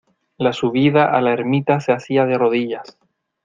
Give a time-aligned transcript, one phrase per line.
[0.39, 2.97] La subida a la ermita se hacía de rodillas.